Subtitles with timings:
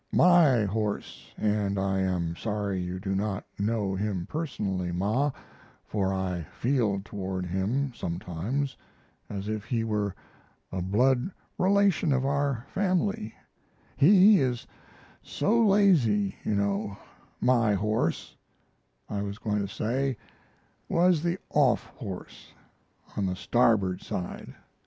[0.11, 5.29] My horse and I am sorry you do not know him personally, Ma,
[5.85, 8.75] for I feel toward him, sometimes,
[9.29, 10.15] as if he were
[10.71, 11.29] a blood
[11.59, 13.35] relation of our family
[13.95, 14.65] he is
[15.21, 16.97] so lazy, you know
[17.39, 18.35] my horse
[19.07, 20.17] I was going to say,
[20.89, 22.53] was the "off" horse
[23.15, 24.55] on the starboard side.